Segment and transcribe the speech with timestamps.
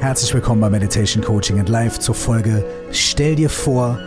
[0.00, 3.98] Herzlich willkommen bei Meditation Coaching and Life zur Folge Stell dir vor,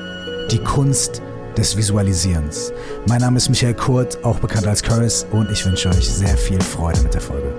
[0.52, 1.22] die Kunst
[1.58, 2.72] des Visualisierens.
[3.08, 6.62] Mein Name ist Michael Kurt, auch bekannt als Curtis, und ich wünsche euch sehr viel
[6.62, 7.54] Freude mit der Folge.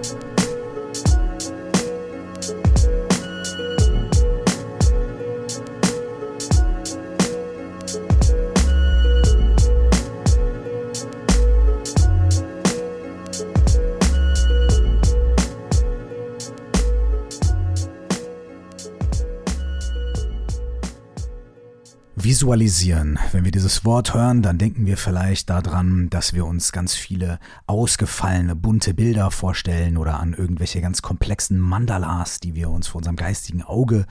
[22.40, 23.18] Visualisieren.
[23.32, 27.38] Wenn wir dieses Wort hören, dann denken wir vielleicht daran, dass wir uns ganz viele
[27.66, 33.16] ausgefallene, bunte Bilder vorstellen oder an irgendwelche ganz komplexen Mandalas, die wir uns vor unserem
[33.16, 34.06] geistigen Auge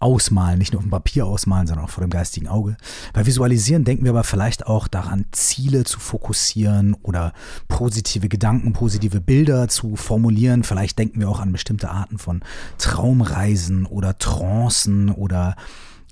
[0.00, 2.76] ausmalen, nicht nur auf dem Papier ausmalen, sondern auch vor dem geistigen Auge.
[3.12, 7.32] Bei Visualisieren denken wir aber vielleicht auch daran, Ziele zu fokussieren oder
[7.68, 10.64] positive Gedanken, positive Bilder zu formulieren.
[10.64, 12.40] Vielleicht denken wir auch an bestimmte Arten von
[12.78, 15.54] Traumreisen oder Trancen oder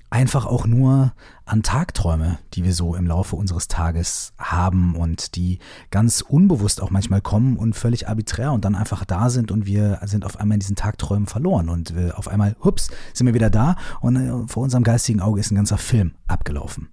[0.09, 1.13] einfach auch nur
[1.45, 5.59] an Tagträume, die wir so im Laufe unseres Tages haben und die
[5.91, 9.99] ganz unbewusst auch manchmal kommen und völlig arbiträr und dann einfach da sind und wir
[10.05, 13.49] sind auf einmal in diesen Tagträumen verloren und wir auf einmal, hups, sind wir wieder
[13.49, 16.89] da und äh, vor unserem geistigen Auge ist ein ganzer Film abgelaufen.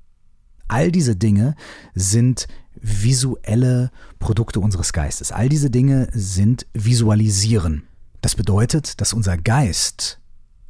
[0.69, 1.55] All diese Dinge
[1.95, 5.33] sind visuelle Produkte unseres Geistes.
[5.33, 7.85] All diese Dinge sind Visualisieren.
[8.21, 10.21] Das bedeutet, dass unser Geist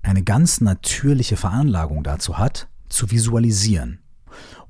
[0.07, 3.99] eine ganz natürliche Veranlagung dazu hat, zu visualisieren,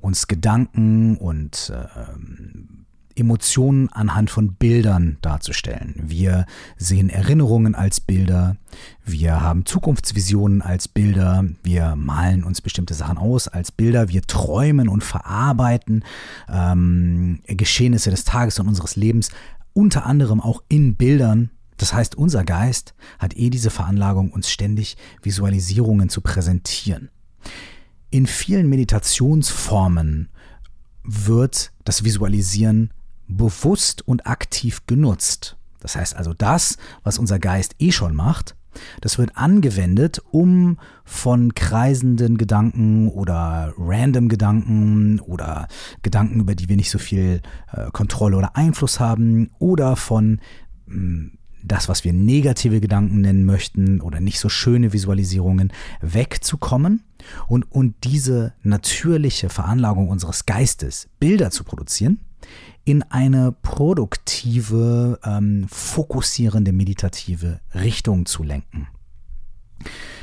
[0.01, 1.87] uns Gedanken und äh,
[3.19, 5.95] Emotionen anhand von Bildern darzustellen.
[5.97, 6.45] Wir
[6.77, 8.57] sehen Erinnerungen als Bilder,
[9.05, 14.89] wir haben Zukunftsvisionen als Bilder, wir malen uns bestimmte Sachen aus als Bilder, wir träumen
[14.89, 16.05] und verarbeiten
[16.49, 19.31] ähm, Geschehnisse des Tages und unseres Lebens
[19.73, 24.97] unter anderem auch in Bildern das heißt, unser Geist hat eh diese Veranlagung, uns ständig
[25.23, 27.11] Visualisierungen zu präsentieren.
[28.11, 30.29] In vielen Meditationsformen
[31.03, 32.93] wird das Visualisieren
[33.29, 35.57] bewusst und aktiv genutzt.
[35.81, 38.57] Das heißt also, das, was unser Geist eh schon macht,
[39.01, 45.69] das wird angewendet, um von kreisenden Gedanken oder random Gedanken oder
[46.03, 47.41] Gedanken, über die wir nicht so viel
[47.73, 50.41] äh, Kontrolle oder Einfluss haben oder von
[50.87, 57.03] mh, hm, das, was wir negative Gedanken nennen möchten oder nicht so schöne Visualisierungen, wegzukommen
[57.49, 62.21] und, und diese natürliche Veranlagung unseres Geistes, Bilder zu produzieren,
[62.85, 68.89] in eine produktive, ähm, fokussierende, meditative Richtung zu lenken.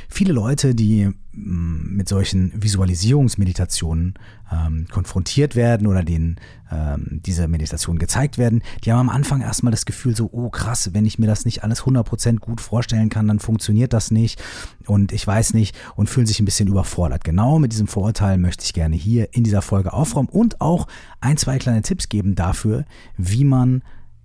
[0.08, 4.14] Viele Leute, die mm, mit solchen Visualisierungsmeditationen
[4.52, 6.36] ähm, konfrontiert werden oder denen
[6.70, 10.90] ähm, diese Meditationen gezeigt werden, die haben am Anfang erstmal das Gefühl so, oh krass,
[10.92, 14.42] wenn ich mir das nicht alles 100% gut vorstellen kann, dann funktioniert das nicht
[14.86, 17.24] und ich weiß nicht und fühlen sich ein bisschen überfordert.
[17.24, 20.86] Genau mit diesem Vorurteil möchte ich gerne hier in dieser Folge aufräumen und auch
[21.20, 22.84] ein, zwei kleine Tipps geben dafür,
[23.16, 23.82] wie man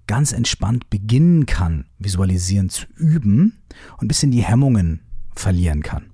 [0.09, 3.61] ganz entspannt beginnen kann, visualisieren zu üben
[3.97, 5.01] und ein bisschen die Hemmungen
[5.39, 6.11] verlieren kann.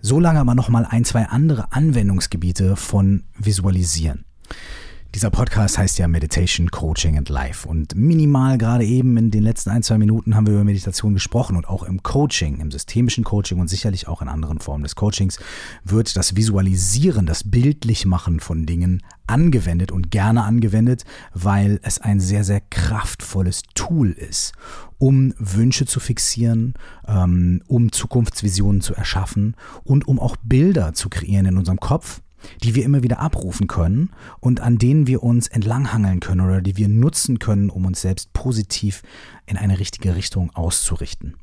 [0.00, 4.24] So lange aber nochmal ein, zwei andere Anwendungsgebiete von Visualisieren.
[5.12, 7.66] Dieser Podcast heißt ja Meditation, Coaching and Life.
[7.66, 11.56] Und minimal gerade eben in den letzten ein, zwei Minuten haben wir über Meditation gesprochen
[11.56, 15.40] und auch im Coaching, im systemischen Coaching und sicherlich auch in anderen Formen des Coachings
[15.82, 21.04] wird das Visualisieren, das Bildlichmachen von Dingen angewendet und gerne angewendet,
[21.34, 24.52] weil es ein sehr, sehr kraftvolles Tool ist,
[24.98, 26.74] um Wünsche zu fixieren,
[27.08, 32.20] ähm, um Zukunftsvisionen zu erschaffen und um auch Bilder zu kreieren in unserem Kopf
[32.62, 36.76] die wir immer wieder abrufen können und an denen wir uns entlanghangeln können oder die
[36.76, 39.02] wir nutzen können, um uns selbst positiv
[39.46, 41.34] in eine richtige Richtung auszurichten.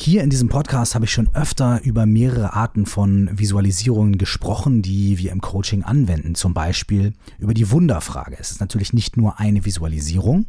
[0.00, 5.18] Hier in diesem Podcast habe ich schon öfter über mehrere Arten von Visualisierungen gesprochen, die
[5.18, 6.36] wir im Coaching anwenden.
[6.36, 8.36] Zum Beispiel über die Wunderfrage.
[8.38, 10.46] Es ist natürlich nicht nur eine Visualisierung,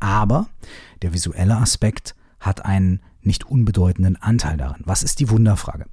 [0.00, 0.48] aber
[1.02, 4.80] der visuelle Aspekt hat einen nicht unbedeutenden Anteil daran.
[4.84, 5.86] Was ist die Wunderfrage?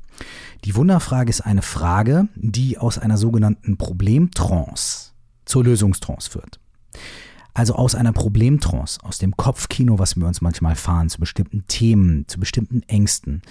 [0.63, 5.12] Die Wunderfrage ist eine Frage, die aus einer sogenannten Problemtrance
[5.45, 6.60] zur Lösungstrance führt.
[7.56, 12.28] Also aus einer Problemtrance, aus dem Kopfkino, was wir uns manchmal fahren, zu bestimmten Themen,
[12.28, 13.42] zu bestimmten Ängsten,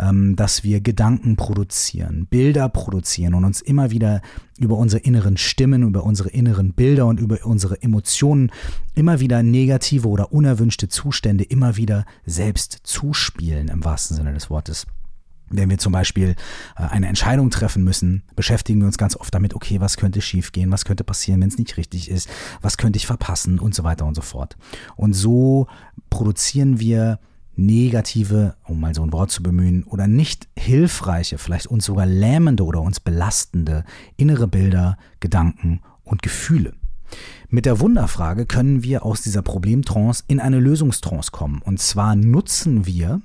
[0.00, 4.20] ähm, dass wir Gedanken produzieren, Bilder produzieren und uns immer wieder
[4.58, 8.50] über unsere inneren Stimmen, über unsere inneren Bilder und über unsere Emotionen
[8.96, 14.88] immer wieder negative oder unerwünschte Zustände immer wieder selbst zuspielen, im wahrsten Sinne des Wortes.
[15.52, 16.34] Wenn wir zum Beispiel
[16.76, 20.70] äh, eine Entscheidung treffen müssen, beschäftigen wir uns ganz oft damit, okay, was könnte schiefgehen,
[20.70, 22.28] was könnte passieren, wenn es nicht richtig ist,
[22.60, 24.56] was könnte ich verpassen und so weiter und so fort.
[24.96, 25.66] Und so
[26.10, 27.18] produzieren wir
[27.54, 32.64] negative, um mal so ein Wort zu bemühen, oder nicht hilfreiche, vielleicht uns sogar lähmende
[32.64, 33.84] oder uns belastende
[34.16, 36.74] innere Bilder, Gedanken und Gefühle.
[37.48, 41.60] Mit der Wunderfrage können wir aus dieser Problemtrance in eine Lösungstrance kommen.
[41.62, 43.20] Und zwar nutzen wir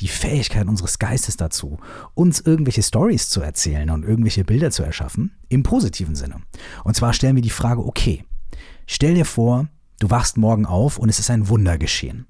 [0.00, 1.78] die Fähigkeit unseres Geistes dazu,
[2.14, 6.36] uns irgendwelche Stories zu erzählen und irgendwelche Bilder zu erschaffen, im positiven Sinne.
[6.84, 8.24] Und zwar stellen wir die Frage, okay,
[8.86, 12.26] stell dir vor, du wachst morgen auf und es ist ein Wunder geschehen.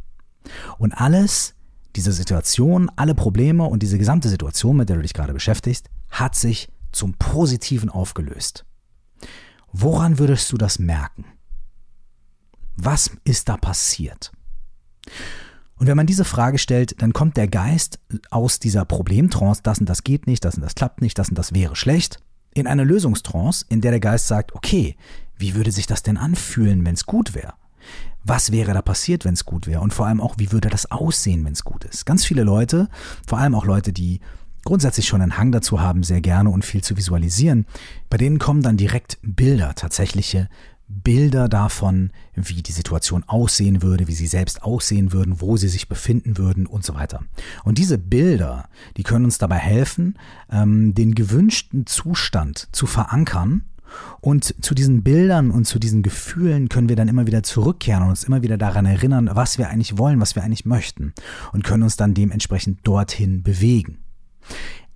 [0.79, 1.55] Und alles,
[1.97, 6.35] diese Situation, alle Probleme und diese gesamte Situation, mit der du dich gerade beschäftigst, hat
[6.35, 8.65] sich zum Positiven aufgelöst.
[9.77, 11.25] Woran würdest du das merken?
[12.77, 14.31] Was ist da passiert?
[15.75, 17.99] Und wenn man diese Frage stellt, dann kommt der Geist
[18.31, 21.37] aus dieser Problemtrance, das und das geht nicht, das und das klappt nicht, das und
[21.37, 22.23] das wäre schlecht,
[22.55, 24.97] in eine Lösungstrance, in der der Geist sagt, okay,
[25.39, 27.55] wie würde sich das denn anfühlen, wenn es gut wäre?
[28.23, 29.81] Was wäre da passiert, wenn es gut wäre?
[29.81, 32.07] Und vor allem auch, wie würde das aussehen, wenn es gut ist?
[32.07, 32.89] Ganz viele Leute,
[33.27, 34.21] vor allem auch Leute, die
[34.65, 37.67] grundsätzlich schon einen Hang dazu haben, sehr gerne und viel zu visualisieren,
[38.11, 40.49] bei denen kommen dann direkt Bilder, tatsächliche
[40.87, 45.89] Bilder davon, wie die Situation aussehen würde, wie sie selbst aussehen würden, wo sie sich
[45.89, 47.21] befinden würden und so weiter.
[47.65, 50.19] Und diese Bilder, die können uns dabei helfen,
[50.51, 53.65] ähm, den gewünschten Zustand zu verankern
[54.21, 58.11] und zu diesen Bildern und zu diesen Gefühlen können wir dann immer wieder zurückkehren und
[58.11, 61.15] uns immer wieder daran erinnern, was wir eigentlich wollen, was wir eigentlich möchten
[61.53, 64.04] und können uns dann dementsprechend dorthin bewegen.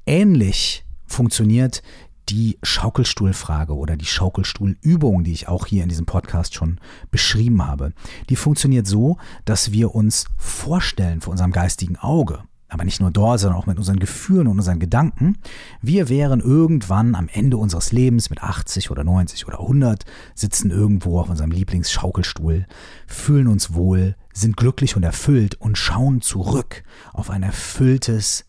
[0.06, 1.82] Ähnlich funktioniert
[2.28, 6.78] die Schaukelstuhlfrage oder die Schaukelstuhlübung, die ich auch hier in diesem Podcast schon
[7.10, 7.92] beschrieben habe.
[8.28, 13.40] Die funktioniert so, dass wir uns vorstellen vor unserem geistigen Auge, aber nicht nur dort,
[13.40, 15.38] sondern auch mit unseren Gefühlen und unseren Gedanken.
[15.80, 20.04] Wir wären irgendwann am Ende unseres Lebens mit 80 oder 90 oder 100,
[20.34, 22.66] sitzen irgendwo auf unserem Lieblingsschaukelstuhl,
[23.06, 26.82] fühlen uns wohl, sind glücklich und erfüllt und schauen zurück
[27.14, 28.44] auf ein erfülltes,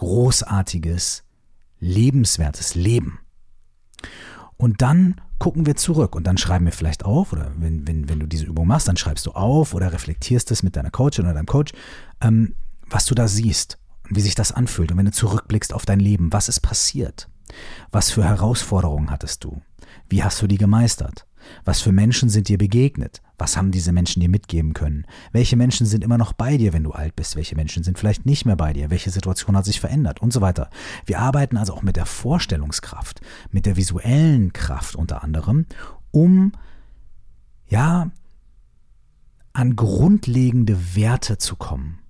[0.00, 1.24] großartiges,
[1.78, 3.20] lebenswertes Leben.
[4.56, 8.18] Und dann gucken wir zurück und dann schreiben wir vielleicht auf, oder wenn, wenn, wenn
[8.18, 11.34] du diese Übung machst, dann schreibst du auf oder reflektierst es mit deiner Coach oder
[11.34, 11.72] deinem Coach.
[12.22, 12.54] Ähm,
[12.88, 14.90] was du da siehst und wie sich das anfühlt.
[14.90, 17.28] Und wenn du zurückblickst auf dein Leben, was ist passiert?
[17.92, 19.60] Was für Herausforderungen hattest du?
[20.08, 21.26] Wie hast du die gemeistert?
[21.64, 23.22] Was für Menschen sind dir begegnet?
[23.38, 25.06] Was haben diese Menschen dir mitgeben können?
[25.32, 27.36] Welche Menschen sind immer noch bei dir, wenn du alt bist?
[27.36, 28.90] Welche Menschen sind vielleicht nicht mehr bei dir?
[28.90, 30.20] Welche Situation hat sich verändert?
[30.20, 30.70] Und so weiter.
[31.06, 33.20] Wir arbeiten also auch mit der Vorstellungskraft,
[33.50, 35.66] mit der visuellen Kraft unter anderem,
[36.10, 36.52] um,
[37.68, 38.10] ja,
[39.52, 42.00] an grundlegende Werte zu kommen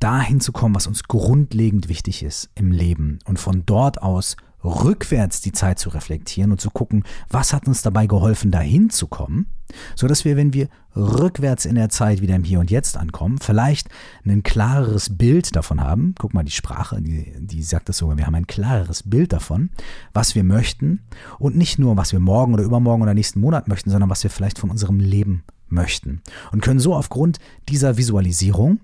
[0.00, 5.40] dahin zu kommen, was uns grundlegend wichtig ist im Leben und von dort aus rückwärts
[5.40, 9.46] die Zeit zu reflektieren und zu gucken, was hat uns dabei geholfen, dahin zu kommen,
[9.94, 13.38] so dass wir, wenn wir rückwärts in der Zeit wieder im Hier und Jetzt ankommen,
[13.38, 13.88] vielleicht
[14.24, 16.14] ein klareres Bild davon haben.
[16.18, 19.70] Guck mal, die Sprache, die, die sagt das sogar, wir haben ein klareres Bild davon,
[20.12, 21.00] was wir möchten
[21.38, 24.30] und nicht nur, was wir morgen oder übermorgen oder nächsten Monat möchten, sondern was wir
[24.30, 27.38] vielleicht von unserem Leben möchten und können so aufgrund
[27.68, 28.80] dieser Visualisierung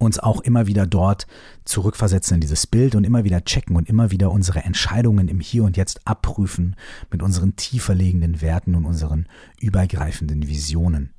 [0.00, 1.26] uns auch immer wieder dort
[1.64, 5.62] zurückversetzen in dieses Bild und immer wieder checken und immer wieder unsere Entscheidungen im Hier
[5.64, 6.74] und Jetzt abprüfen
[7.10, 9.26] mit unseren tiefer liegenden Werten und unseren
[9.60, 11.10] übergreifenden Visionen.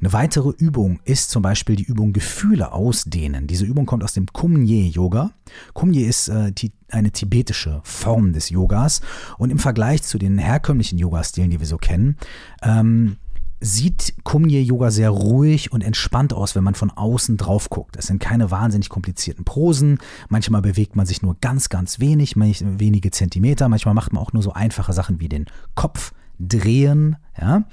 [0.00, 3.46] Eine weitere Übung ist zum Beispiel die Übung Gefühle ausdehnen.
[3.46, 5.30] Diese Übung kommt aus dem Kumye-Yoga.
[5.72, 6.52] Kumye ist äh,
[6.90, 9.00] eine tibetische Form des Yogas
[9.38, 12.16] und im Vergleich zu den herkömmlichen Yoga-Stilen, die wir so kennen,
[12.62, 13.16] ähm,
[13.60, 17.96] sieht Kumye Yoga sehr ruhig und entspannt aus, wenn man von außen drauf guckt.
[17.96, 19.98] Es sind keine wahnsinnig komplizierten Posen.
[20.28, 23.68] Manchmal bewegt man sich nur ganz, ganz wenig, wenige Zentimeter.
[23.68, 27.16] Manchmal macht man auch nur so einfache Sachen wie den Kopf drehen.
[27.40, 27.64] Ja?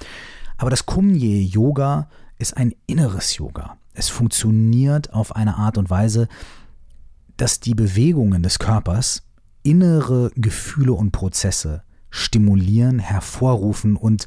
[0.57, 3.77] Aber das Kumye Yoga ist ein inneres Yoga.
[3.93, 6.27] Es funktioniert auf eine Art und Weise,
[7.37, 9.23] dass die Bewegungen des Körpers
[9.63, 14.25] innere Gefühle und Prozesse stimulieren, hervorrufen und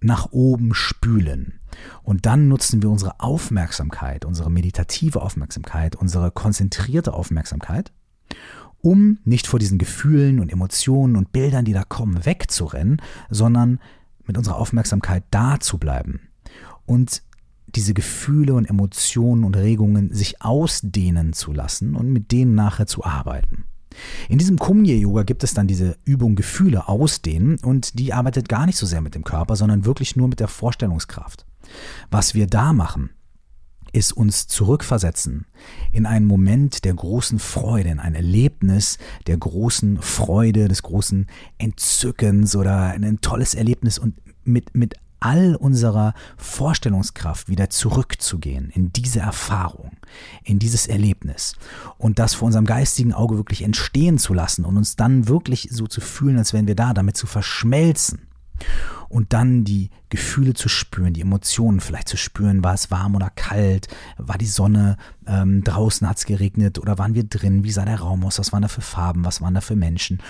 [0.00, 1.60] nach oben spülen.
[2.02, 7.92] Und dann nutzen wir unsere Aufmerksamkeit, unsere meditative Aufmerksamkeit, unsere konzentrierte Aufmerksamkeit,
[8.82, 13.78] um nicht vor diesen Gefühlen und Emotionen und Bildern, die da kommen, wegzurennen, sondern
[14.26, 16.20] mit unserer Aufmerksamkeit da zu bleiben
[16.86, 17.22] und
[17.74, 23.04] diese Gefühle und Emotionen und Regungen sich ausdehnen zu lassen und mit denen nachher zu
[23.04, 23.64] arbeiten.
[24.28, 28.78] In diesem Kumye-Yoga gibt es dann diese Übung Gefühle ausdehnen und die arbeitet gar nicht
[28.78, 31.44] so sehr mit dem Körper, sondern wirklich nur mit der Vorstellungskraft.
[32.10, 33.10] Was wir da machen,
[33.92, 35.46] ist uns zurückversetzen
[35.92, 41.26] in einen Moment der großen Freude, in ein Erlebnis der großen Freude, des großen
[41.58, 49.20] Entzückens oder ein tolles Erlebnis und mit, mit all unserer Vorstellungskraft wieder zurückzugehen in diese
[49.20, 49.92] Erfahrung,
[50.44, 51.54] in dieses Erlebnis
[51.98, 55.86] und das vor unserem geistigen Auge wirklich entstehen zu lassen und uns dann wirklich so
[55.86, 58.30] zu fühlen, als wären wir da, damit zu verschmelzen
[59.08, 63.28] und dann die Gefühle zu spüren, die Emotionen vielleicht zu spüren, war es warm oder
[63.28, 64.96] kalt, war die Sonne,
[65.26, 66.08] ähm, draußen?
[66.08, 66.78] Hat es geregnet?
[66.78, 69.40] Oder waren wir drin, wie sah der Raum aus, was waren da für Farben, was
[69.40, 70.20] waren da für Menschen?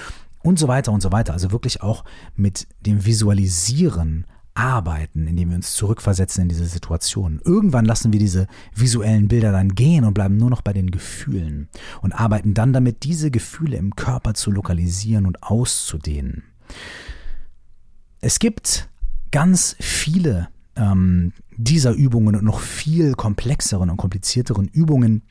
[0.42, 1.35] Und so weiter und so weiter.
[1.35, 2.04] Also wirklich auch
[2.35, 7.40] mit dem Visualisieren arbeiten, indem wir uns zurückversetzen in diese Situation.
[7.45, 11.69] Irgendwann lassen wir diese visuellen Bilder dann gehen und bleiben nur noch bei den Gefühlen
[12.02, 16.42] und arbeiten dann damit, diese Gefühle im Körper zu lokalisieren und auszudehnen.
[18.21, 18.88] Es gibt
[19.30, 25.23] ganz viele ähm, dieser Übungen und noch viel komplexeren und komplizierteren Übungen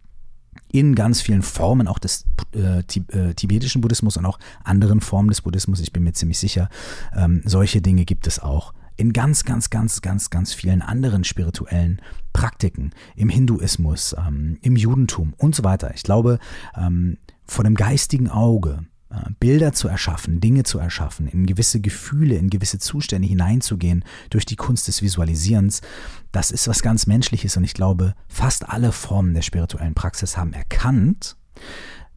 [0.71, 5.41] in ganz vielen Formen auch des äh, äh, tibetischen Buddhismus und auch anderen Formen des
[5.41, 5.79] Buddhismus.
[5.79, 6.69] Ich bin mir ziemlich sicher,
[7.15, 12.01] ähm, solche Dinge gibt es auch in ganz, ganz, ganz, ganz, ganz vielen anderen spirituellen
[12.33, 15.93] Praktiken, im Hinduismus, ähm, im Judentum und so weiter.
[15.95, 16.37] Ich glaube,
[16.75, 22.35] ähm, vor dem geistigen Auge äh, Bilder zu erschaffen, Dinge zu erschaffen, in gewisse Gefühle,
[22.35, 25.79] in gewisse Zustände hineinzugehen durch die Kunst des Visualisierens,
[26.33, 30.51] das ist was ganz Menschliches und ich glaube, fast alle Formen der spirituellen Praxis haben
[30.51, 31.37] erkannt,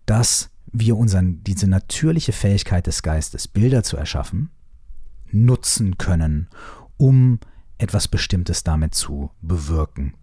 [0.05, 4.51] dass wir unseren, diese natürliche Fähigkeit des Geistes, Bilder zu erschaffen,
[5.33, 6.49] nutzen können,
[6.97, 7.39] um
[7.79, 10.15] etwas Bestimmtes damit zu bewirken.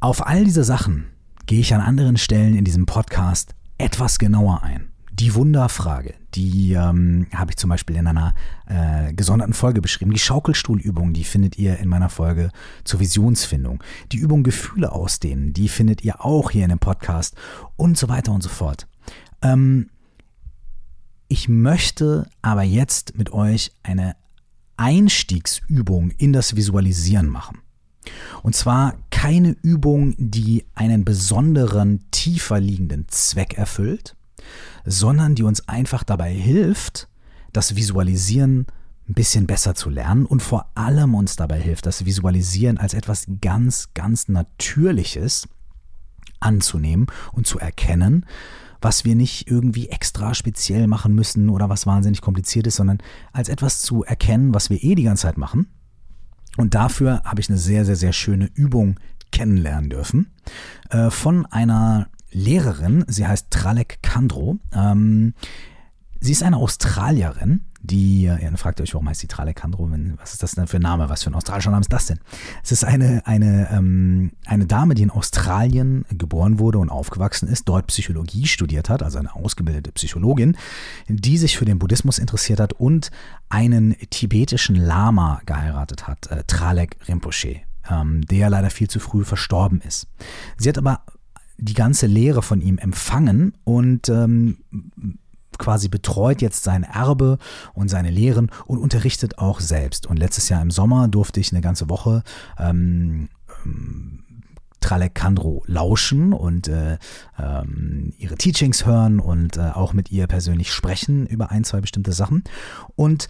[0.00, 1.06] Auf all diese Sachen
[1.46, 4.90] gehe ich an anderen Stellen in diesem Podcast etwas genauer ein.
[5.12, 8.34] Die Wunderfrage, die ähm, habe ich zum Beispiel in einer
[8.66, 10.10] äh, gesonderten Folge beschrieben.
[10.10, 12.50] Die Schaukelstuhlübung, die findet ihr in meiner Folge
[12.82, 13.82] zur Visionsfindung.
[14.10, 17.36] Die Übung Gefühle ausdehnen, die findet ihr auch hier in dem Podcast
[17.76, 18.88] und so weiter und so fort.
[19.40, 19.88] Ähm,
[21.28, 24.16] ich möchte aber jetzt mit euch eine
[24.76, 27.58] Einstiegsübung in das Visualisieren machen.
[28.42, 34.16] Und zwar keine Übung, die einen besonderen, tiefer liegenden Zweck erfüllt,
[34.84, 37.08] sondern die uns einfach dabei hilft,
[37.52, 38.66] das Visualisieren
[39.08, 43.26] ein bisschen besser zu lernen und vor allem uns dabei hilft, das Visualisieren als etwas
[43.40, 45.48] ganz, ganz Natürliches
[46.40, 48.26] anzunehmen und zu erkennen,
[48.84, 52.98] was wir nicht irgendwie extra speziell machen müssen oder was wahnsinnig kompliziert ist, sondern
[53.32, 55.66] als etwas zu erkennen, was wir eh die ganze Zeit machen
[56.56, 59.00] und dafür habe ich eine sehr, sehr, sehr schöne Übung
[59.32, 60.30] kennenlernen dürfen
[60.90, 63.04] äh, von einer Lehrerin.
[63.08, 64.58] Sie heißt Tralek Kandro.
[64.72, 65.34] Ähm,
[66.24, 69.90] sie ist eine Australierin, die, ja, dann fragt ihr euch, warum heißt die Tralekandro?
[70.16, 71.10] Was ist das denn für ein Name?
[71.10, 72.18] Was für ein australischer Name ist das denn?
[72.62, 77.68] Es ist eine, eine, ähm, eine Dame, die in Australien geboren wurde und aufgewachsen ist,
[77.68, 80.56] dort Psychologie studiert hat, also eine ausgebildete Psychologin,
[81.08, 83.10] die sich für den Buddhismus interessiert hat und
[83.50, 89.82] einen tibetischen Lama geheiratet hat, äh, Tralek Rinpoche, ähm, der leider viel zu früh verstorben
[89.82, 90.06] ist.
[90.56, 91.02] Sie hat aber
[91.58, 94.56] die ganze Lehre von ihm empfangen und ähm,
[95.58, 97.38] quasi betreut jetzt sein Erbe
[97.72, 100.06] und seine Lehren und unterrichtet auch selbst.
[100.06, 102.22] Und letztes Jahr im Sommer durfte ich eine ganze Woche
[102.58, 103.28] ähm,
[103.64, 104.20] ähm,
[104.84, 106.98] Tralekandro lauschen und äh,
[107.38, 112.12] ähm, ihre Teachings hören und äh, auch mit ihr persönlich sprechen über ein, zwei bestimmte
[112.12, 112.44] Sachen.
[112.94, 113.28] Und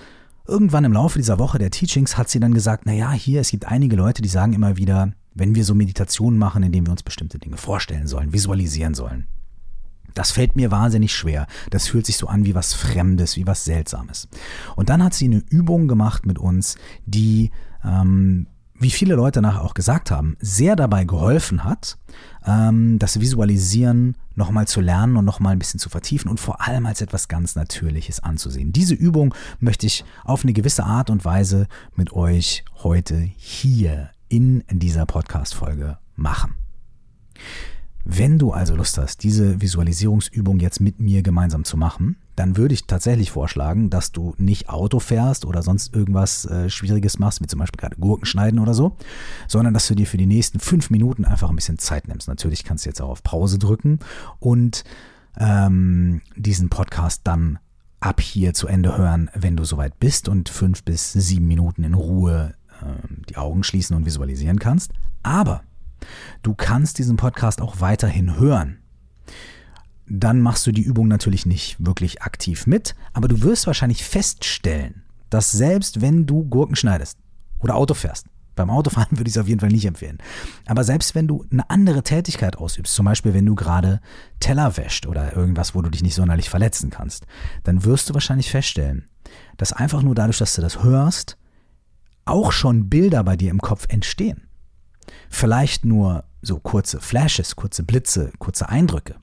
[0.48, 3.66] irgendwann im Laufe dieser Woche der Teachings hat sie dann gesagt, naja, hier, es gibt
[3.66, 7.38] einige Leute, die sagen immer wieder, wenn wir so Meditationen machen, indem wir uns bestimmte
[7.38, 9.28] Dinge vorstellen sollen, visualisieren sollen,
[10.14, 11.46] das fällt mir wahnsinnig schwer.
[11.70, 14.28] Das fühlt sich so an wie was Fremdes, wie was Seltsames.
[14.76, 17.50] Und dann hat sie eine Übung gemacht mit uns, die,
[17.84, 18.46] ähm,
[18.78, 21.98] wie viele Leute nachher auch gesagt haben, sehr dabei geholfen hat,
[22.46, 26.86] ähm, das Visualisieren nochmal zu lernen und nochmal ein bisschen zu vertiefen und vor allem
[26.86, 28.72] als etwas ganz Natürliches anzusehen.
[28.72, 34.64] Diese Übung möchte ich auf eine gewisse Art und Weise mit euch heute hier in
[34.68, 36.54] dieser Podcast-Folge machen.
[38.16, 42.72] Wenn du also Lust hast, diese Visualisierungsübung jetzt mit mir gemeinsam zu machen, dann würde
[42.72, 47.48] ich tatsächlich vorschlagen, dass du nicht Auto fährst oder sonst irgendwas äh, Schwieriges machst, wie
[47.48, 48.96] zum Beispiel gerade Gurken schneiden oder so,
[49.48, 52.28] sondern dass du dir für die nächsten fünf Minuten einfach ein bisschen Zeit nimmst.
[52.28, 53.98] Natürlich kannst du jetzt auch auf Pause drücken
[54.38, 54.84] und
[55.36, 57.58] ähm, diesen Podcast dann
[57.98, 61.94] ab hier zu Ende hören, wenn du soweit bist und fünf bis sieben Minuten in
[61.94, 64.92] Ruhe äh, die Augen schließen und visualisieren kannst.
[65.24, 65.62] Aber
[66.42, 68.78] Du kannst diesen Podcast auch weiterhin hören.
[70.06, 75.04] Dann machst du die Übung natürlich nicht wirklich aktiv mit, aber du wirst wahrscheinlich feststellen,
[75.30, 77.18] dass selbst wenn du Gurken schneidest
[77.58, 80.18] oder Auto fährst, beim Autofahren würde ich es auf jeden Fall nicht empfehlen.
[80.66, 84.00] Aber selbst wenn du eine andere Tätigkeit ausübst, zum Beispiel wenn du gerade
[84.40, 87.26] Teller wäscht oder irgendwas, wo du dich nicht sonderlich verletzen kannst,
[87.64, 89.08] dann wirst du wahrscheinlich feststellen,
[89.56, 91.38] dass einfach nur dadurch, dass du das hörst,
[92.24, 94.43] auch schon Bilder bei dir im Kopf entstehen.
[95.28, 99.16] Vielleicht nur so kurze Flashes, kurze Blitze, kurze Eindrücke.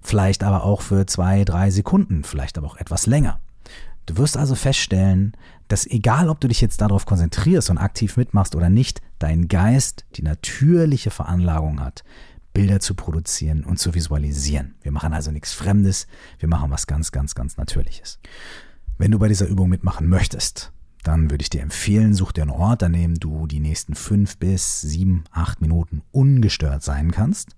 [0.00, 3.40] Vielleicht aber auch für zwei, drei Sekunden, vielleicht aber auch etwas länger.
[4.06, 5.36] Du wirst also feststellen,
[5.68, 10.04] dass egal ob du dich jetzt darauf konzentrierst und aktiv mitmachst oder nicht, dein Geist
[10.16, 12.02] die natürliche Veranlagung hat,
[12.52, 14.74] Bilder zu produzieren und zu visualisieren.
[14.82, 16.08] Wir machen also nichts Fremdes,
[16.40, 18.18] wir machen was ganz, ganz, ganz Natürliches.
[18.98, 22.50] Wenn du bei dieser Übung mitmachen möchtest, dann würde ich dir empfehlen, such dir einen
[22.50, 27.56] Ort, an dem du die nächsten fünf bis sieben, acht Minuten ungestört sein kannst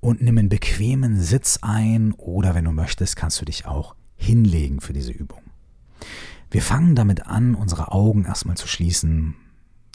[0.00, 4.80] und nimm einen bequemen Sitz ein oder wenn du möchtest, kannst du dich auch hinlegen
[4.80, 5.42] für diese Übung.
[6.50, 9.36] Wir fangen damit an, unsere Augen erstmal zu schließen,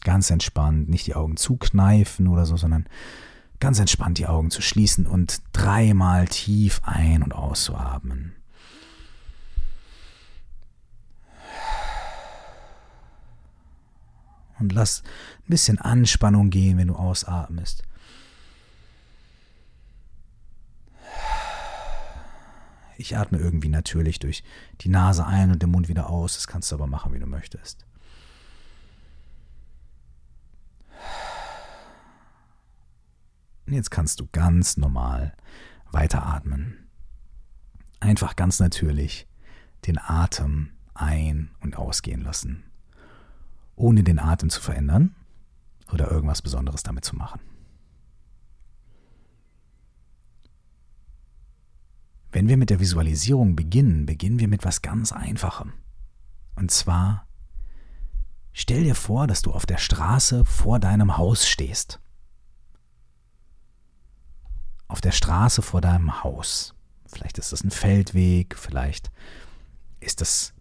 [0.03, 2.85] ganz entspannt, nicht die Augen zukneifen oder so, sondern
[3.59, 8.35] ganz entspannt die Augen zu schließen und dreimal tief ein- und auszuatmen.
[14.59, 17.83] Und lass ein bisschen Anspannung gehen, wenn du ausatmest.
[22.97, 24.43] Ich atme irgendwie natürlich durch
[24.81, 26.35] die Nase ein und den Mund wieder aus.
[26.35, 27.85] Das kannst du aber machen, wie du möchtest.
[33.67, 35.35] Jetzt kannst du ganz normal
[35.91, 36.87] weiteratmen.
[37.99, 39.27] Einfach ganz natürlich
[39.87, 42.63] den Atem ein- und ausgehen lassen,
[43.75, 45.15] ohne den Atem zu verändern
[45.91, 47.39] oder irgendwas Besonderes damit zu machen.
[52.31, 55.73] Wenn wir mit der Visualisierung beginnen, beginnen wir mit was ganz Einfachem.
[56.55, 57.27] Und zwar,
[58.51, 61.99] stell dir vor, dass du auf der Straße vor deinem Haus stehst
[64.87, 66.73] auf der Straße vor deinem Haus.
[67.07, 69.11] Vielleicht ist das ein Feldweg, vielleicht
[69.99, 70.53] ist das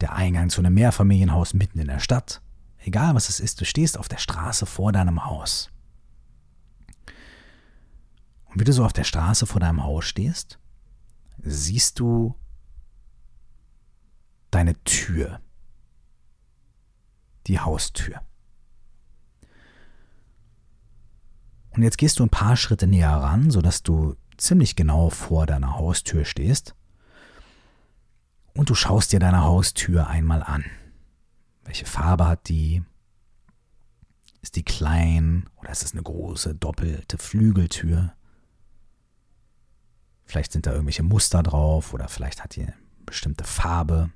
[0.00, 2.40] der Eingang zu einem Mehrfamilienhaus mitten in der Stadt.
[2.78, 5.70] Egal was es ist, du stehst auf der Straße vor deinem Haus.
[8.46, 10.58] Und wie du so auf der Straße vor deinem Haus stehst,
[11.38, 12.34] siehst du
[14.50, 15.40] deine Tür,
[17.46, 18.22] die Haustür.
[21.70, 25.76] Und jetzt gehst du ein paar Schritte näher ran, sodass du ziemlich genau vor deiner
[25.76, 26.74] Haustür stehst.
[28.54, 30.64] Und du schaust dir deine Haustür einmal an.
[31.68, 32.82] Welche Farbe hat die?
[34.40, 38.14] Ist die klein oder ist es eine große doppelte Flügeltür?
[40.24, 44.10] Vielleicht sind da irgendwelche Muster drauf oder vielleicht hat die eine bestimmte Farbe.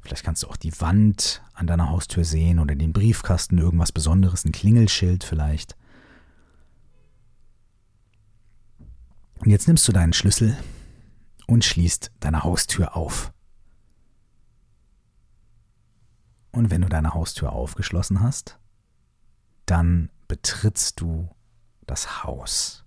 [0.00, 4.46] Vielleicht kannst du auch die Wand an deiner Haustür sehen oder den Briefkasten, irgendwas Besonderes,
[4.46, 5.76] ein Klingelschild vielleicht.
[9.40, 10.56] Und jetzt nimmst du deinen Schlüssel
[11.46, 13.34] und schließt deine Haustür auf.
[16.54, 18.60] Und wenn du deine Haustür aufgeschlossen hast,
[19.66, 21.28] dann betrittst du
[21.84, 22.84] das Haus.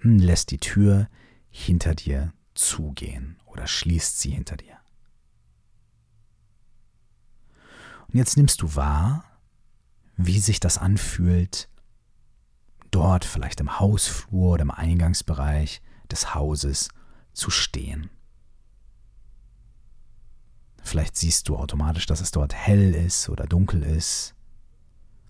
[0.00, 1.08] Lässt die Tür
[1.50, 4.76] hinter dir zugehen oder schließt sie hinter dir.
[8.08, 9.24] Und jetzt nimmst du wahr,
[10.16, 11.68] wie sich das anfühlt,
[12.90, 16.88] dort vielleicht im Hausflur oder im Eingangsbereich des Hauses
[17.34, 18.10] zu stehen.
[20.82, 24.34] Vielleicht siehst du automatisch, dass es dort hell ist oder dunkel ist.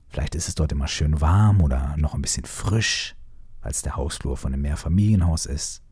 [0.09, 3.17] Vielleicht ist es dort immer schön warm oder noch ein bisschen frisch,
[3.63, 5.83] weil es der Hausflur von einem Mehrfamilienhaus ist.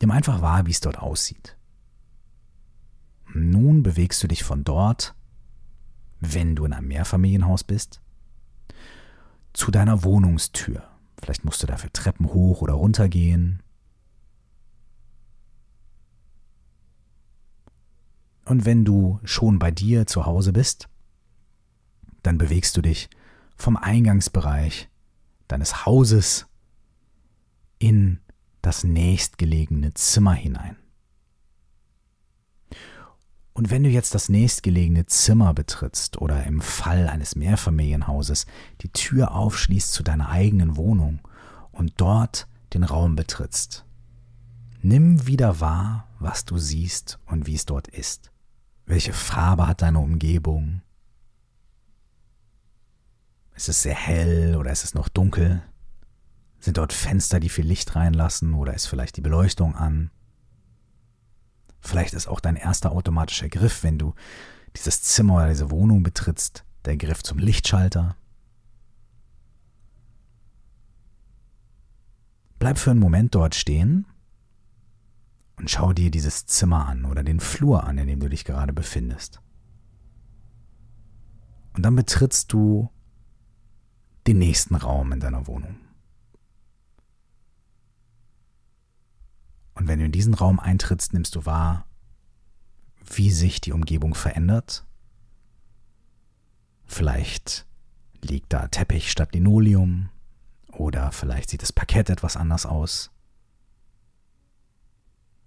[0.00, 1.56] Nimm einfach wahr, wie es dort aussieht.
[3.32, 5.14] Nun bewegst du dich von dort,
[6.20, 8.00] wenn du in einem Mehrfamilienhaus bist,
[9.54, 10.84] zu deiner Wohnungstür.
[11.20, 13.62] Vielleicht musst du dafür Treppen hoch oder runter gehen.
[18.44, 20.88] Und wenn du schon bei dir zu Hause bist,
[22.22, 23.08] dann bewegst du dich
[23.56, 24.88] vom Eingangsbereich
[25.48, 26.46] deines Hauses
[27.78, 28.20] in
[28.62, 30.76] das nächstgelegene Zimmer hinein.
[33.52, 38.46] Und wenn du jetzt das nächstgelegene Zimmer betrittst oder im Fall eines Mehrfamilienhauses
[38.80, 41.20] die Tür aufschließt zu deiner eigenen Wohnung
[41.70, 43.84] und dort den Raum betrittst,
[44.82, 48.32] nimm wieder wahr, was du siehst und wie es dort ist.
[48.86, 50.82] Welche Farbe hat deine Umgebung?
[53.54, 55.62] Ist es sehr hell oder ist es noch dunkel?
[56.58, 60.10] Sind dort Fenster, die viel Licht reinlassen oder ist vielleicht die Beleuchtung an?
[61.80, 64.14] Vielleicht ist auch dein erster automatischer Griff, wenn du
[64.74, 68.16] dieses Zimmer oder diese Wohnung betrittst, der Griff zum Lichtschalter.
[72.58, 74.06] Bleib für einen Moment dort stehen
[75.56, 78.72] Und schau dir dieses Zimmer an oder den Flur an, in dem du dich gerade
[78.72, 79.40] befindest.
[81.74, 82.90] Und dann betrittst du
[84.26, 85.76] den nächsten Raum in deiner Wohnung.
[89.74, 91.86] Und wenn du in diesen Raum eintrittst, nimmst du wahr,
[93.04, 94.86] wie sich die Umgebung verändert.
[96.86, 97.66] Vielleicht
[98.22, 100.10] liegt da Teppich statt Linoleum
[100.68, 103.10] oder vielleicht sieht das Parkett etwas anders aus.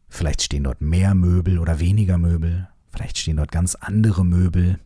[0.07, 2.69] Vielleicht stehen dort mehr Möbel oder weniger Möbel.
[2.89, 4.79] Vielleicht stehen dort ganz andere Möbel.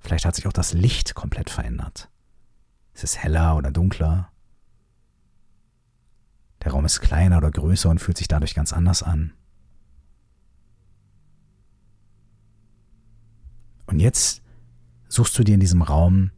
[0.00, 2.08] Vielleicht hat sich auch das Licht komplett verändert.
[2.94, 4.32] Es ist heller oder dunkler.
[6.64, 9.32] Der Raum ist kleiner oder größer und fühlt sich dadurch ganz anders an.
[13.86, 14.42] Und jetzt
[15.08, 16.30] suchst du dir in diesem Raum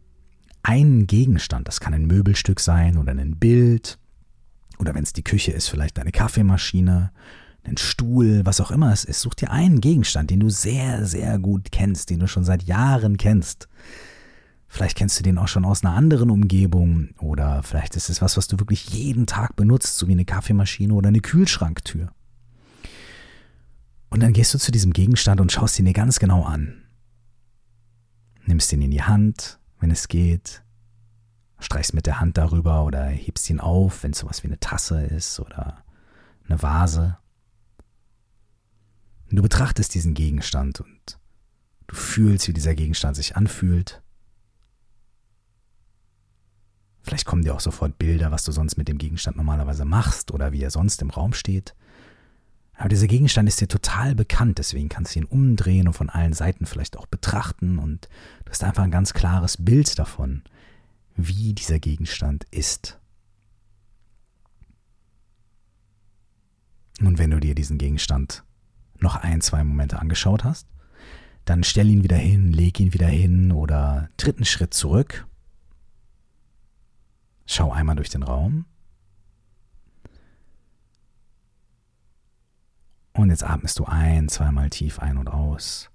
[0.62, 1.68] einen Gegenstand.
[1.68, 3.98] Das kann ein Möbelstück sein oder ein Bild.
[4.80, 7.12] Oder wenn es die Küche ist, vielleicht eine Kaffeemaschine,
[7.64, 9.20] ein Stuhl, was auch immer es ist.
[9.20, 13.18] Such dir einen Gegenstand, den du sehr, sehr gut kennst, den du schon seit Jahren
[13.18, 13.68] kennst.
[14.68, 18.38] Vielleicht kennst du den auch schon aus einer anderen Umgebung oder vielleicht ist es was,
[18.38, 22.12] was du wirklich jeden Tag benutzt, so wie eine Kaffeemaschine oder eine Kühlschranktür.
[24.08, 26.84] Und dann gehst du zu diesem Gegenstand und schaust ihn dir ganz genau an.
[28.46, 30.62] Nimmst ihn in die Hand, wenn es geht,
[31.60, 35.02] streichst mit der Hand darüber oder hebst ihn auf, wenn es sowas wie eine Tasse
[35.02, 35.84] ist oder
[36.48, 37.18] eine Vase.
[39.30, 41.18] Und du betrachtest diesen Gegenstand und
[41.86, 44.02] du fühlst, wie dieser Gegenstand sich anfühlt.
[47.02, 50.52] Vielleicht kommen dir auch sofort Bilder, was du sonst mit dem Gegenstand normalerweise machst oder
[50.52, 51.74] wie er sonst im Raum steht.
[52.74, 56.32] Aber dieser Gegenstand ist dir total bekannt, deswegen kannst du ihn umdrehen und von allen
[56.32, 58.08] Seiten vielleicht auch betrachten und
[58.44, 60.42] du hast einfach ein ganz klares Bild davon,
[61.16, 62.98] wie dieser Gegenstand ist.
[67.00, 68.44] Und wenn du dir diesen Gegenstand
[68.98, 70.66] noch ein, zwei Momente angeschaut hast,
[71.44, 75.26] dann stell ihn wieder hin, leg ihn wieder hin oder tritt einen Schritt zurück
[77.52, 78.64] Schau einmal durch den Raum.
[83.12, 85.90] Und jetzt atmest du ein, zweimal tief ein und aus.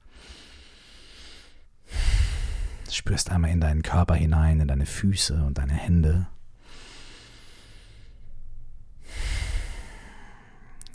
[2.96, 6.28] Spürst einmal in deinen Körper hinein, in deine Füße und deine Hände.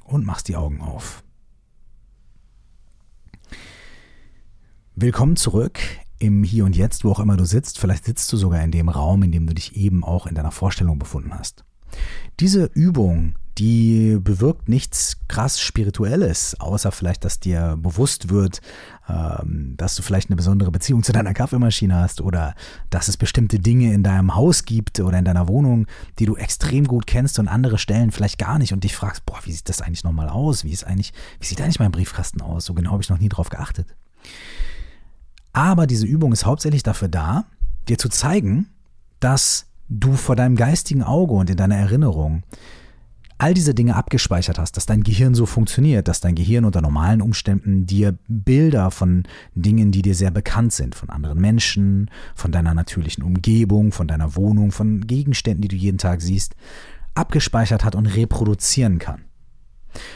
[0.05, 1.23] Und machst die Augen auf.
[4.95, 5.79] Willkommen zurück
[6.19, 7.79] im Hier und Jetzt, wo auch immer du sitzt.
[7.79, 10.53] Vielleicht sitzt du sogar in dem Raum, in dem du dich eben auch in deiner
[10.53, 11.67] Vorstellung befunden hast.
[12.39, 18.63] Diese Übung, die bewirkt nichts krass Spirituelles, außer vielleicht, dass dir bewusst wird,
[19.09, 22.55] ähm, dass du vielleicht eine besondere Beziehung zu deiner Kaffeemaschine hast oder
[22.89, 25.87] dass es bestimmte Dinge in deinem Haus gibt oder in deiner Wohnung,
[26.19, 29.41] die du extrem gut kennst und andere Stellen vielleicht gar nicht und dich fragst, boah,
[29.45, 30.65] wie sieht das eigentlich nochmal aus?
[30.65, 32.65] Wie ist eigentlich, wie sieht eigentlich mein Briefkasten aus?
[32.65, 33.95] So genau habe ich noch nie drauf geachtet.
[35.53, 37.45] Aber diese Übung ist hauptsächlich dafür da,
[37.89, 38.69] dir zu zeigen,
[39.19, 42.43] dass du vor deinem geistigen Auge und in deiner Erinnerung
[43.39, 47.23] all diese Dinge abgespeichert hast, dass dein Gehirn so funktioniert, dass dein Gehirn unter normalen
[47.23, 49.25] Umständen dir Bilder von
[49.55, 54.37] Dingen, die dir sehr bekannt sind, von anderen Menschen, von deiner natürlichen Umgebung, von deiner
[54.37, 56.55] Wohnung, von Gegenständen, die du jeden Tag siehst,
[57.15, 59.23] abgespeichert hat und reproduzieren kann.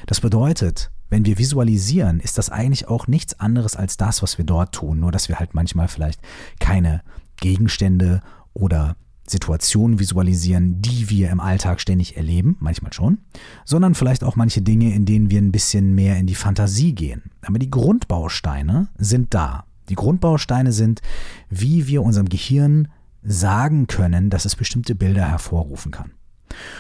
[0.07, 4.45] Das bedeutet, wenn wir visualisieren, ist das eigentlich auch nichts anderes als das, was wir
[4.45, 6.21] dort tun, nur dass wir halt manchmal vielleicht
[6.61, 7.03] keine
[7.37, 8.21] Gegenstände
[8.53, 13.19] oder Situationen visualisieren, die wir im Alltag ständig erleben, manchmal schon,
[13.65, 17.23] sondern vielleicht auch manche Dinge, in denen wir ein bisschen mehr in die Fantasie gehen.
[17.43, 19.65] Aber die Grundbausteine sind da.
[19.89, 21.01] Die Grundbausteine sind,
[21.51, 22.89] wie wir unserem Gehirn
[23.23, 26.13] sagen können, dass es bestimmte Bilder hervorrufen kann.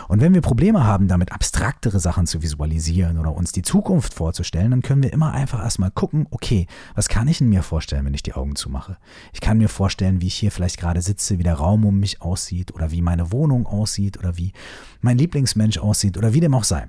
[0.08, 4.70] Und wenn wir Probleme haben, damit abstraktere Sachen zu visualisieren oder uns die Zukunft vorzustellen,
[4.70, 8.14] dann können wir immer einfach erstmal gucken, okay, was kann ich in mir vorstellen, wenn
[8.14, 8.98] ich die Augen zumache?
[9.32, 12.22] Ich kann mir vorstellen, wie ich hier vielleicht gerade sitze, wie der Raum um mich
[12.22, 14.52] aussieht oder wie meine Wohnung aussieht oder wie
[15.00, 16.88] mein Lieblingsmensch aussieht oder wie dem auch sei.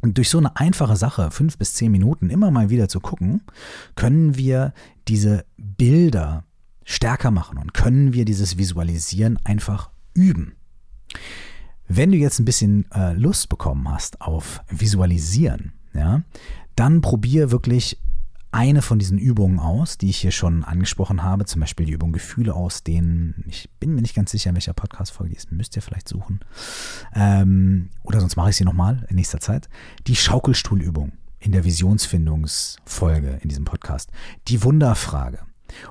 [0.00, 3.42] Und durch so eine einfache Sache, fünf bis zehn Minuten immer mal wieder zu gucken,
[3.96, 4.72] können wir
[5.08, 6.44] diese Bilder
[6.84, 10.54] stärker machen und können wir dieses Visualisieren einfach üben.
[11.92, 16.22] Wenn du jetzt ein bisschen äh, Lust bekommen hast auf Visualisieren, ja,
[16.76, 17.98] dann probier wirklich
[18.52, 22.12] eine von diesen Übungen aus, die ich hier schon angesprochen habe, zum Beispiel die Übung
[22.12, 23.44] Gefühle ausdehnen.
[23.48, 26.38] Ich bin mir nicht ganz sicher, in welcher Podcast-Folge ist, müsst ihr vielleicht suchen.
[27.12, 29.68] Ähm, oder sonst mache ich sie nochmal in nächster Zeit.
[30.06, 34.12] Die Schaukelstuhlübung in der Visionsfindungsfolge in diesem Podcast.
[34.46, 35.40] Die Wunderfrage.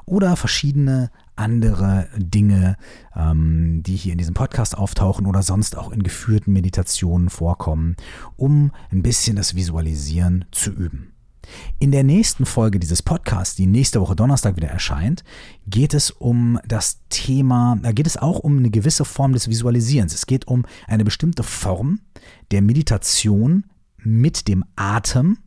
[0.06, 2.76] Oder verschiedene andere Dinge,
[3.16, 7.96] ähm, die hier in diesem Podcast auftauchen oder sonst auch in geführten Meditationen vorkommen,
[8.36, 11.14] um ein bisschen das Visualisieren zu üben.
[11.80, 15.24] In der nächsten Folge dieses Podcasts, die nächste Woche Donnerstag wieder erscheint,
[15.66, 20.14] geht es um das Thema, da geht es auch um eine gewisse Form des Visualisierens.
[20.14, 22.02] Es geht um eine bestimmte Form
[22.52, 23.66] der Meditation
[23.98, 25.40] mit dem Atem,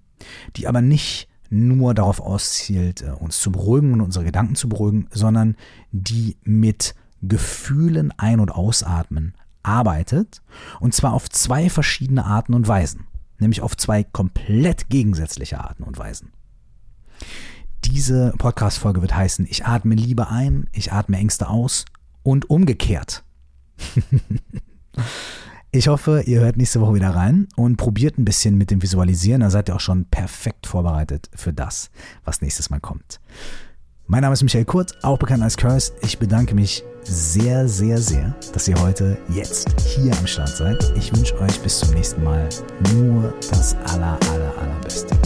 [0.57, 5.09] die aber nicht nur darauf auszielt, äh, uns zu beruhigen und unsere Gedanken zu beruhigen,
[5.11, 5.57] sondern
[5.93, 10.43] die mit Gefühlen ein- und ausatmen arbeitet,
[10.81, 13.07] und zwar auf zwei verschiedene Arten und Weisen
[13.43, 16.33] nämlich auf zwei komplett gegensätzliche Arten und Weisen.
[17.85, 21.85] Diese Podcast-Folge wird heißen, ich atme Liebe ein, ich atme Ängste aus
[22.23, 23.25] und umgekehrt.
[25.73, 29.41] ich hoffe, ihr hört nächste Woche wieder rein und probiert ein bisschen mit dem Visualisieren.
[29.41, 31.91] Da seid ihr auch schon perfekt vorbereitet für das,
[32.25, 33.21] was nächstes Mal kommt.
[34.07, 35.95] Mein Name ist Michael Kurt, auch bekannt als Curse.
[36.03, 40.93] Ich bedanke mich sehr, sehr, sehr, dass ihr heute jetzt hier am Start seid.
[40.95, 42.47] Ich wünsche euch bis zum nächsten Mal
[42.95, 45.17] nur das aller, aller, allerbeste.